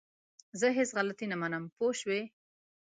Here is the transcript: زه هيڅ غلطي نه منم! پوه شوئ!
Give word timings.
زه 0.59 0.67
هيڅ 0.77 0.89
غلطي 0.97 1.25
نه 1.31 1.35
منم! 1.41 1.63
پوه 1.77 1.91
شوئ! 1.99 2.21